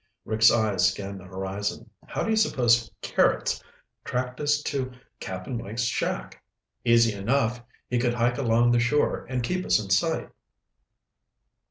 Rick's 0.25 0.49
eyes 0.49 0.89
scanned 0.89 1.19
the 1.19 1.25
horizon. 1.25 1.87
"How 2.07 2.23
do 2.23 2.31
you 2.31 2.35
suppose 2.35 2.89
Carrots 3.03 3.63
tracked 4.03 4.41
us 4.41 4.59
to 4.63 4.91
Cap'n 5.19 5.57
Mike's 5.59 5.83
shack?" 5.83 6.43
"Easy 6.83 7.13
enough. 7.13 7.61
He 7.87 7.99
could 7.99 8.15
hike 8.15 8.39
along 8.39 8.71
the 8.71 8.79
shore 8.79 9.25
and 9.29 9.43
keep 9.43 9.63
us 9.63 9.79
in 9.79 9.91
sight." 9.91 10.31